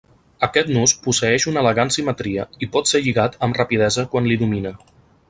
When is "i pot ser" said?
2.67-3.03